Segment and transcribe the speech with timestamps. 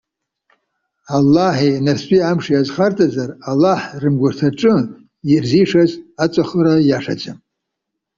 [1.15, 4.73] Аллаҳи нарцәытәи амши азхарҵазар, Аллаҳ рымгәарҭаҿы
[5.31, 5.91] ирзишаз
[6.23, 7.37] аҵәахыра ииашаӡам.